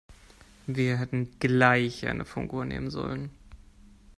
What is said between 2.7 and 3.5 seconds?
sollen.